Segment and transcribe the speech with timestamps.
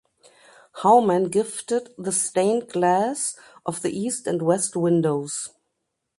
[0.79, 5.49] Howman gifted the stained glass of the east and west windows.